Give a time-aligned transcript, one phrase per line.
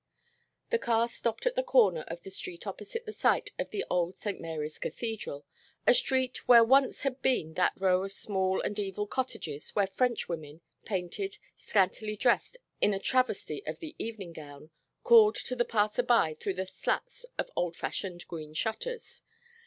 [0.71, 4.15] The car stopped at the corner of the street opposite the site of the old
[4.15, 5.45] Saint Mary's Cathedral,
[5.85, 10.27] a street where once had been that row of small and evil cottages where French
[10.27, 14.71] women, painted, scantily dressed in a travesty of the evening gown,
[15.03, 19.21] called to the passer by through the slats of old fashioned green shutters.